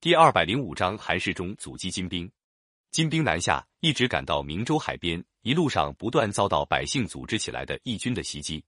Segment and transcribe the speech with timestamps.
[0.00, 2.30] 第二百零五章韩世忠阻击金兵。
[2.92, 8.64] 金兵南下，一直赶到明州海边，一路上不断遭到百姓组织起来的义军的袭击。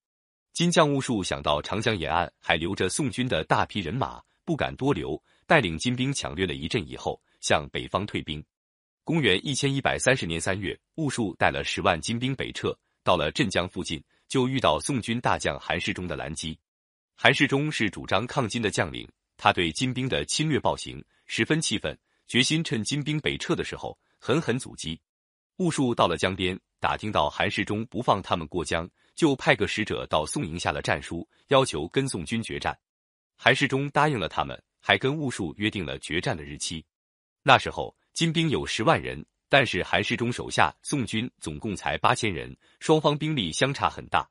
[0.52, 8.44] 金将兀术想到长江沿岸还留着宋军的大批人马，不敢多留，带领金兵抢掠了一阵以后，向北方退兵。
[9.04, 16.58] 公元一千一百三十年三月，兀术带了十万金兵北撤，到了镇江附近，就遇到宋军大将韩世忠的拦击。
[17.14, 21.00] 韩世忠是主张抗金的将领，他对金兵的侵略暴行。
[21.32, 25.00] 十分气愤，决心趁金兵北撤的时候狠狠阻击。
[25.58, 32.76] 兀术到了江边，打听到韩世忠不放他们过江，就派个使者到宋营下了战书，要求跟宋军决战。
[33.36, 36.84] 韩世忠答应了他们，还跟兀术约定了决战的日期。
[37.44, 44.28] 那时候金兵有十万人，但是韩世忠手下宋军总共才八千人，双方兵力相差很大。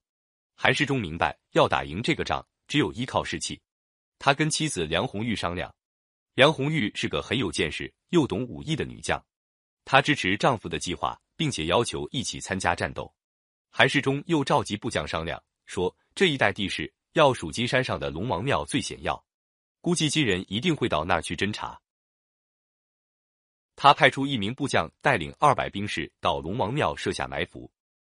[0.53, 3.57] 韩世忠明白，要打赢这个仗，只有依靠士气。
[4.17, 5.73] 他跟妻子梁红玉商量。
[6.39, 9.21] 梁红玉是个很有见识又懂武艺的女将，
[9.83, 13.13] 她支持丈夫的计划，并且要求一起参加战斗。
[13.69, 19.21] 韩世忠又召集部将商量，说这一带地势要数金山上的龙王庙最险要，
[19.81, 21.77] 估计金人一定会到那儿去侦查。
[23.75, 27.69] 他派出一名部将带领二百兵士到龙王庙设下埋伏，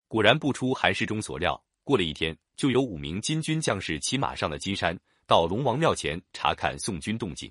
[0.09, 4.95] 果然不出韩世忠所料，过了一天，就有五名金军将士骑马上了金山，
[5.27, 7.51] 到龙王庙前查看宋军动静。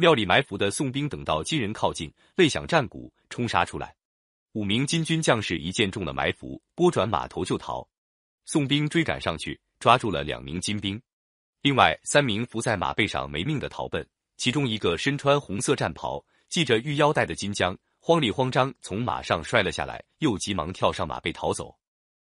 [0.00, 3.92] 庙里埋伏的宋兵等到金人靠近，擂响战鼓，冲杀出来。
[4.52, 7.84] 五名金军将士一见中了埋伏，拨转马头就逃。
[8.44, 11.02] 宋兵追赶上去，抓住了两名金兵，
[11.62, 14.08] 另外三名伏在马背上没命的逃奔。
[14.36, 21.76] 其中一个身穿红色战袍、系着玉腰带的金将，慌里慌张从马上摔了下来，又急忙跳上马背逃走。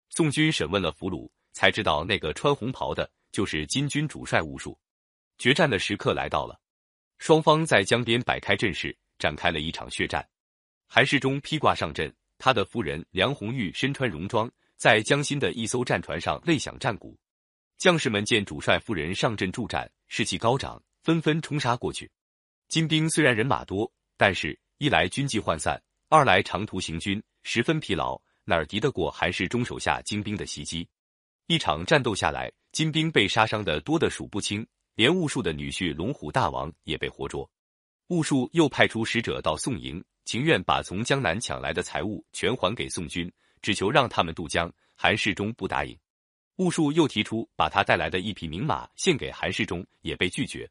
[0.09, 4.77] 宋军审问了俘虏，才知道那个穿红袍的就是金军主帅兀术。
[5.39, 6.59] 决战的时刻来到了。
[7.17, 10.27] 双方在江边摆开阵势，展开了一场血战。
[10.87, 17.17] 韩世忠披挂上阵，他的夫人梁红玉身穿戎装，在江心的一艘战船上擂响战鼓。
[17.77, 22.09] 将士们见主帅夫人上阵助战，士气高涨，纷纷冲杀过去。
[22.67, 30.87] 金兵虽然人马多，但是一来军纪涣散，二来长途行军，十分疲劳，哪儿敌得过韩世忠手下精兵的袭击？
[31.47, 34.65] 一场战斗下来，金兵被杀伤的多得数不清。
[34.95, 37.49] 连兀术的女婿龙虎大王也被活捉，
[38.07, 44.71] 兀术又派出使者到宋营，情愿把从江南抢来的财物全还给宋军，只求让他们渡江。
[44.95, 45.97] 韩世忠不答应。
[46.57, 50.69] 兀术又提出把他带来的一匹名马献给韩世忠，也被拒绝。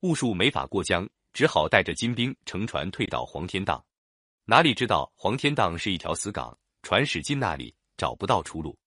[0.00, 3.84] 兀术没法过江，只好带着金兵乘船退到黄天荡。
[4.44, 8.78] 哪里知道黄天荡是一条死港，船驶进那里找不到出路。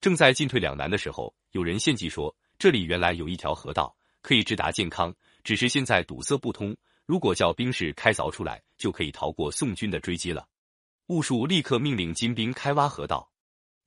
[0.00, 3.94] 正在进退两难的时候，有人献计说这里原来有一条河道。
[4.22, 6.76] 可以直达健康，只是现在堵塞不通。
[7.06, 10.46] 如果叫兵士开凿出来，就可以逃过宋军的追击了。
[11.06, 13.28] 兀术立刻命令金兵开挖河道，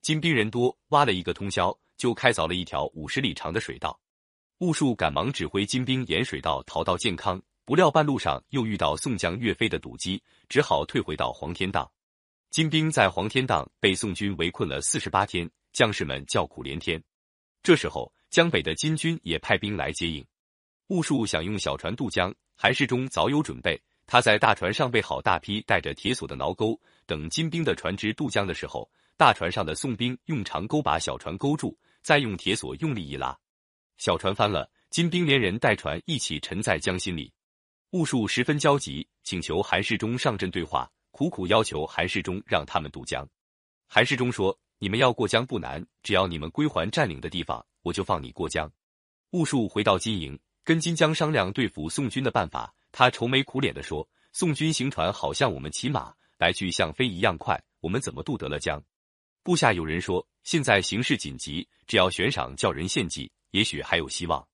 [0.02, 3.98] 金兵人多，挖了一个通宵，就开凿了一条五十里长的水道。
[4.58, 11.90] 兀术赶忙指挥金兵沿水道逃到健康，不料半路上又遇到宋将岳飞的堵击，只好退回到黄天荡。
[12.50, 17.02] 金兵在黄天荡被宋军围困了四十八天，将士们叫苦连天。
[17.62, 18.13] 这时候。
[18.34, 20.26] 江北的金军也派兵来接应，
[20.88, 23.80] 兀术想用小船渡江，韩世忠早有准备。
[24.08, 33.38] 他在大船上备好大批带着铁索的挠钩，等金兵的船只渡江的时候，大船上的宋兵用长钩把小船勾住，再用铁索用力一拉，
[33.98, 37.32] 小船翻了，金兵连人带船一起沉在江心里。
[37.90, 43.24] 兀术十分焦急，请求韩世忠上阵对话，苦苦要求韩世忠让他们渡江。
[43.86, 48.68] 韩世忠说：“你们要过江不难，只要你们归还占领的地方。”我就放你过江。
[49.30, 52.74] 兀术回到金营，跟金江商量对付宋军的办法。
[52.90, 58.82] 他愁眉苦脸的说：“宋军行船好像我们骑马，来去像飞一样快，我们怎么渡得了江？”
[59.42, 64.46] 部下有人说：“现在形势紧急，只要悬赏叫人献计，也许还有希望。”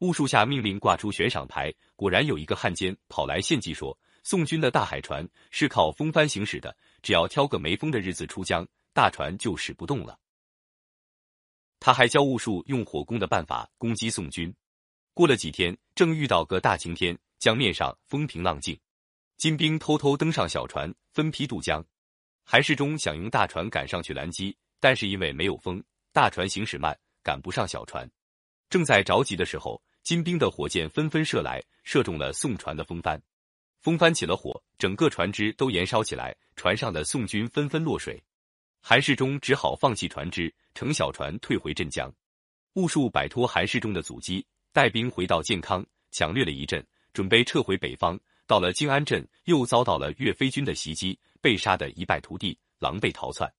[0.00, 10.18] 兀术下命令挂出悬赏牌，果然有一个汉奸跑来献计说：“宋军的大海船是靠风帆行驶的，只要挑个没风的日子出江，大船就驶不动了。”
[11.78, 14.54] 他还教兀术用火攻的办法攻击宋军。
[15.14, 18.78] 过了几天，正遇到个大晴天，江面上风平浪静，
[19.36, 21.84] 金兵偷偷登上小船，分批渡江。
[22.44, 25.82] 韩世忠想用大船赶上去拦击，但是因为没有风，
[26.12, 28.08] 大船行驶慢，赶不上小船。
[28.68, 33.20] 正在着急的时候，金兵的火箭纷纷射来，射中了宋船的风帆，
[33.80, 38.22] 风帆起了火，整个船只都燃烧起来，船上的宋军纷纷落水。
[38.88, 42.08] 韩世忠只好放弃船只，乘小船退回镇江。
[42.74, 48.16] 兀术摆脱韩世忠的阻击，带兵回到建康，抢掠了一阵，准备撤回北方。
[48.46, 53.52] 到了静安镇，又遭到了岳飞军的袭击，被杀得一败涂地，狼狈逃窜。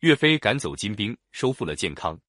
[0.00, 2.20] 岳飞赶走金兵，收复了建康。